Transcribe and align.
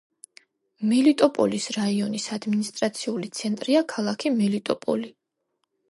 მელიტოპოლის 0.93 1.67
რაიონის 1.77 2.25
ადმინისტრაციული 2.39 3.31
ცენტრია 3.43 3.85
ქალაქი 3.95 4.33
მელიტოპოლი. 4.43 5.15